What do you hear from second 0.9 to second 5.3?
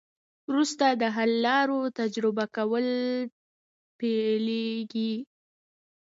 د حل لارو تجربه کول پیلیږي.